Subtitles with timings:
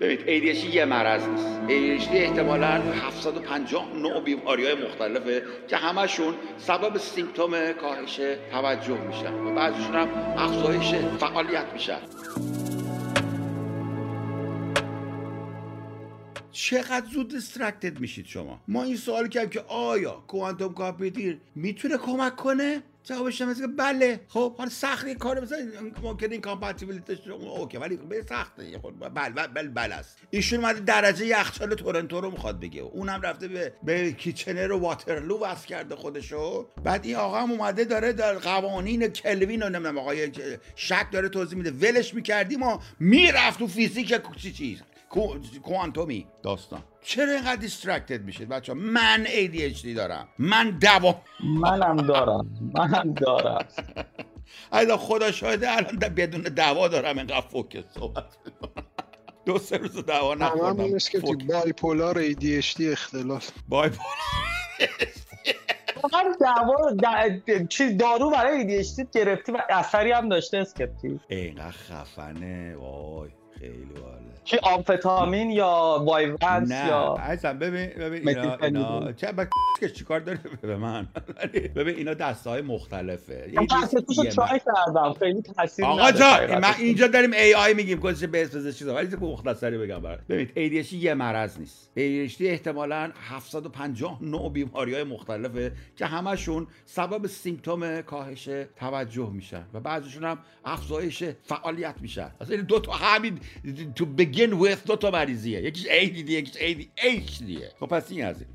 [0.00, 1.60] ببینید ADHD یه مرض نیست.
[1.68, 8.20] ADHD احتمالا 750 نوع بیماری های مختلفه که همشون سبب سیمتوم کاهش
[8.50, 11.98] توجه میشن و بعضیشون هم افزایش فعالیت میشن
[16.52, 22.36] چقدر زود دیسترکتد میشید شما؟ ما این سوال کردیم که آیا کوانتوم کامپیوتر می‌تونه کمک
[22.36, 24.20] کنه؟ جوابش که بله.
[24.28, 25.58] خب حالا سخت این کار مثلا
[26.02, 30.18] ممکنه این compatibility ش okay ولی به سخته خب بله بله بله است.
[30.30, 32.82] ایشون اومده درجه یخچال تورنتو رو می‌خواد بگه.
[32.82, 36.68] اونم رفته به به کیچنر و واترلو وصل کرده خودشو.
[36.84, 40.32] بعد این آقا هم اومده داره در قوانین کلوین و نمی‌دونم آقای
[40.76, 41.70] شک داره توضیح میده.
[41.70, 44.82] ولش می‌کردیم ما می‌رفت تو فیزیک چی چیز؟
[45.62, 46.82] کوانتومی داستان.
[47.02, 50.28] چرا اینقدر distracted میشید بچه من ADHD دارم.
[50.38, 52.72] من دوا منم دارم.
[52.74, 53.66] منم دارم.
[54.72, 58.24] ایلا خدا شاهده الان بدون دوا دارم اینقدر فوکس صحبت
[59.46, 64.16] دو سه روز دوا نخوردم که بایپولار ADHD اختلاف بایپولار
[66.02, 73.30] واقعا دعوا چی دارو برای ADHD گرفتی و اثری هم داشته اسکپتی اینقدر خفنه وای.
[73.58, 73.92] خیلی
[74.44, 79.46] چی آمفتامین یا وایونس نه یا عزیزم ببین ببین اینا اینا چه با
[79.80, 81.08] که چیکار داره به من؟
[81.76, 85.12] ببین اینا دسته های مختلفه من تو ترای کردم.
[85.18, 88.94] خیلی تاثیر آقا جان من اینجا داریم ای آی میگیم کسی به اسم چیزا.
[88.94, 90.20] ولی مختصری بگم برات.
[90.28, 91.90] ببین ADHD یه مرض نیست.
[91.96, 99.80] ADHD احتمالاً 750 نوع بیماری های مختلفه که همشون سبب سیمتوم کاهش توجه میشن و
[99.80, 102.30] بعضیشون هم افزایش فعالیت میشن.
[102.40, 103.40] اصلا دو تا همین
[103.94, 108.48] to begin with دو تا مریضیه یکیش ADD یکیش ADHD خب پس این از این.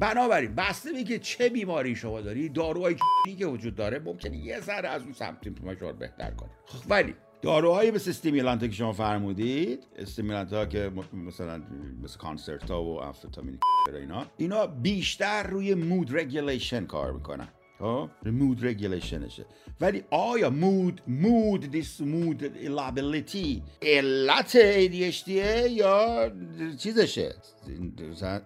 [0.00, 2.96] بنابراین بسته به که چه بیماری شما داری داروهای
[3.38, 6.50] که وجود داره ممکنه یه ذره از اون symptom شما بهتر کنه.
[6.66, 11.62] خب ولی داروهایی مثل stimulant که شما فرمودید stimulant ها که مثلا
[12.02, 13.58] مثل Concerta و آمفتامین
[13.94, 17.48] اینا اینا بیشتر روی mood regulation کار می‌کنن.
[17.80, 19.46] ها؟ mood regulation شه
[19.80, 24.56] ولی آیا mood mood this mood lability علت
[24.88, 26.30] ADHD یا
[26.78, 27.34] چیزشه؟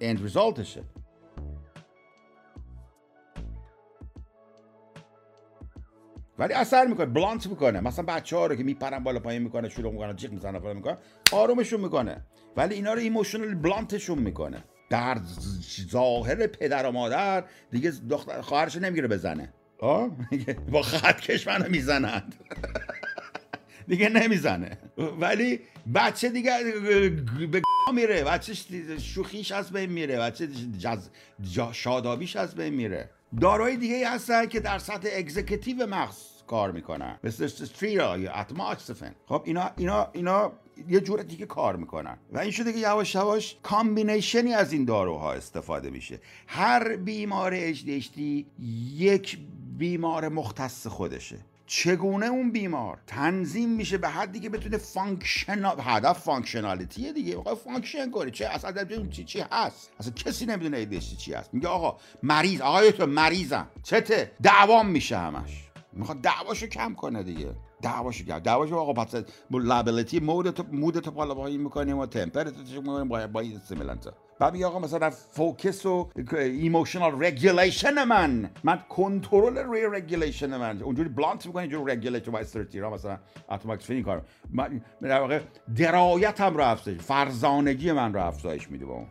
[0.00, 0.84] end result شه
[6.38, 7.81] ولی اثر می‌کنه blunt می‌کنه.
[7.81, 10.98] مثلا بچه ها رو که میپرن بالا پایین می‌کنه شروع می‌کنه جیغ می‌زنه فلان می‌کنه
[11.32, 12.25] آرومشون می‌کنه.
[12.56, 14.65] ولی اینا رو emotional blunt شون می‌کنه.
[14.92, 15.19] در
[15.91, 19.53] ظاهر پدر و مادر دیگه دختر خواهرش نمی‌گیره بزنه.
[20.72, 22.34] با خطکش منو می‌زنند.
[23.88, 24.78] دیگه نمی‌زنه.
[25.20, 25.60] ولی
[25.94, 26.50] بچه دیگه
[27.50, 27.62] به
[27.94, 28.25] میره.
[28.25, 28.54] بچه
[28.98, 30.19] شوخیش از بین میره.
[30.19, 30.48] بچه
[30.78, 31.09] جز...
[31.72, 33.10] شادابیش از بین میره.
[33.41, 36.16] داروهای دیگه هستن که در سطح executive مغز
[36.47, 37.19] کار می‌کنن.
[37.24, 40.53] مثل Strattera یا atomoxetine خب اینا اینا اینا
[40.88, 42.19] یه جور دیگه کار می‌کنن.
[42.32, 46.20] و این شده که یواش یواش combination ی از این داروها استفاده میشه.
[46.47, 48.20] هر بیمار HDHD
[48.97, 49.38] یک
[49.78, 51.38] بیمار مختص خودشه.
[51.66, 57.37] چگونه اون بیمار تنظیم میشه به حدی که بتونه فانکشنال هدف فانکشنالیتیه دیگه.
[57.37, 61.54] آقا فانکشن کنه چه اصلا چی چی هست؟ اصلا کسی نمی‌دونه ایدش چی هست.
[61.54, 63.69] میگه آقا مریض آقای تو مریضم.
[63.82, 65.69] چته؟ دعوام میشه همش.
[65.92, 67.54] می‌خواد دعواشو کم کنه دیگه.
[67.82, 72.70] دعواشو کم دعواشو آقا پس لابیلیتی مود تو مود تو بالا پایین می‌کنیم و تمپراتورش
[72.70, 78.50] می‌کنیم با با این سیمولانتا بعد میگه آقا مثلا فوکس و ایموشنال رگولیشن من.
[78.65, 80.82] من کنترل روی رگولیشن من.
[80.82, 83.19] اونجوری بلانت می‌کنه اینجوری رگولیت با استراتژی مثلا
[83.50, 85.41] اتوماتیک فین کار من در واقع
[85.76, 89.06] درایتم رو افزایش فرزانگی من رو افزایش میده با اون.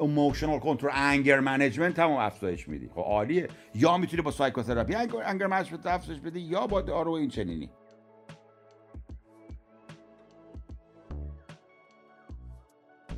[0.00, 2.88] ایموشنال کنترل انگر منیجمنت هم افزایش میدی.
[2.88, 3.48] خب عالیه.
[3.74, 7.70] یا می‌تونی با سایکوتراپی انگر منیجمنت افزایش بدی یا با دارو این چنینی.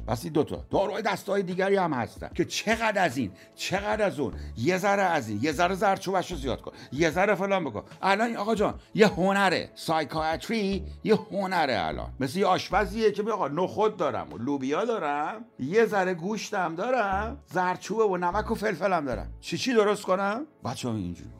[0.06, 0.65] پس این دوتا.
[0.70, 2.31] داروهای دستای دیگری هم هستن.
[2.34, 4.34] که چقدر از این چقدر از اون.
[4.56, 5.38] یه ذره از این.
[5.42, 6.72] یه ذره زرچوبش رو زیاد کن.
[6.92, 7.82] یه ذره فلان بکن.
[8.03, 9.70] الان آقا جان یه هنره.
[9.75, 12.12] سایکاتری یه هنره الان.
[12.20, 15.45] مثل یه آشپزیه که آقا نخود دارم و لوبیا دارم.
[15.59, 17.39] یه ذره گوشتم دارم.
[17.47, 19.33] زرچوبه و نمک و فلفلم دارم.
[19.41, 21.30] چی چی درست کنم؟ هم اینجوری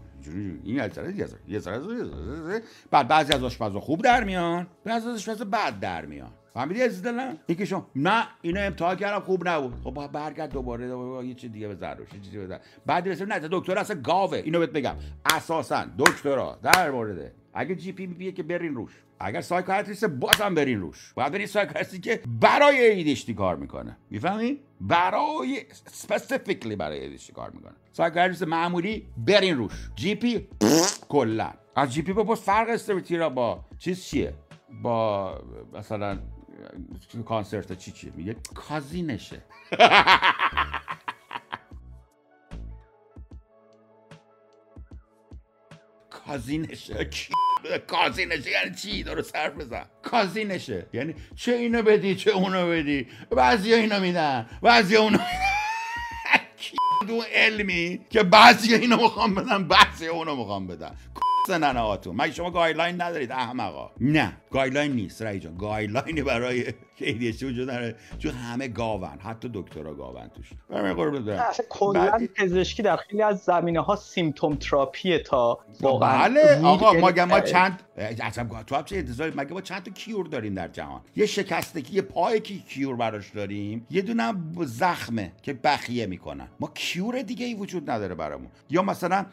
[0.65, 0.77] این
[1.49, 2.63] یه ذره.
[2.91, 4.67] بعد بعضی از آشپزا خوب در میان.
[4.85, 6.31] بعضی از آشپزا بد در میان.
[6.55, 9.75] فهمیدی از دلم؟ یکی شما نه اینو امتحان کردم خوب نبود.
[9.85, 12.59] خب برگرد دوباره, دوباره یه چیز دیگه بزن روش چیزی بزن.
[12.87, 14.39] بعد رسید نه دکتر اصلا گاوه.
[14.39, 14.97] اینو بهت بگم.
[15.35, 21.13] اساسا دکترا در مورد اگه GP میگه که برین روش اگر psychiatrist بازم برین روش.
[21.15, 23.97] باید برین psychiatrist ی که برای ADHD کار می‌کنه.
[24.11, 27.73] می‌فهمی؟ برای specifically برای ADHD کار می‌کنه.
[27.93, 29.91] psychiatrist معمولی برین روش.
[29.95, 30.49] GP
[31.09, 31.51] کلا.
[31.77, 34.35] از GP بپرس فرق Strattera با چیز چیه؟
[34.83, 35.35] با
[35.73, 36.19] مثلا
[37.27, 39.43] Concerta چی چیه میگه cousin شه
[46.11, 47.09] کازینشه
[47.87, 53.75] کازینشه یعنی چی دارو سر بزن کازینشه یعنی چه اینو بدی چه اونو بدی بعضی
[53.75, 55.19] اینو میدن بعضی اونو
[57.07, 60.97] دو علمی که بعضی اینو می‌خوام بدن بعضی اونو می‌خوام بدن
[61.47, 63.91] سنن آتون مگه شما گایدلاین ندارید؟ احمقا.
[64.01, 65.57] نه گایدلاین نیست رای جان.
[65.57, 66.65] گایدلاینی برای
[66.99, 70.51] ADHD وجود داره چون همه گاون حتی دکترها گاون توش.
[70.71, 71.53] برای قربونت برم.
[71.71, 77.41] کلا پزشکی در خیلی از زمینه ها سیمتوم تراپیه تا واقعا بله آقا ما ما
[77.41, 81.95] چند اصلا تو چه انتظاری؟ مگه ما چند تا کیور داریم در جهان؟ یه شکستگی
[81.95, 83.87] یه پای کی کیور براش داریم.
[83.91, 86.49] یه دونه زخمه که بخیه می‌کنن.
[86.61, 88.49] ما کیور دیگه ای وجود نداره برامون.
[88.71, 89.27] یا مثلا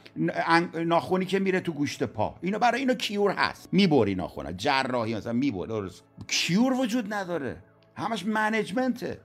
[0.86, 2.36] ناخونی که میره تو گوشت پا.
[2.42, 3.70] اینو برای اینو کیور هست.
[3.72, 4.54] می‌بری ناخونه.
[4.54, 5.90] جراحی مثلا می‌بری.
[6.28, 7.58] کیور وجود نداره.
[7.96, 9.20] همش منیجمنته.